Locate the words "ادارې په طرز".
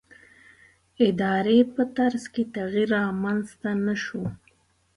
1.07-2.23